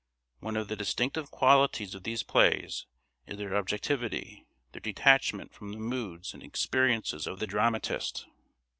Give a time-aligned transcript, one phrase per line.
[0.39, 2.87] One of the distinctive qualities of these plays
[3.27, 8.25] is their objectivity; their detachment from the moods and experiences of the dramatist.